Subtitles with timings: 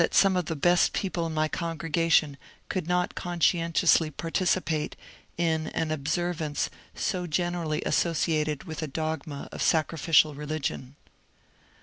[0.01, 2.37] ARCHBISHOP PURCELL 271 of the best people in my congregation
[2.69, 4.95] could not conscien tiously participate
[5.37, 10.95] in an observance so generally associated with a dogma of sacrificial religion.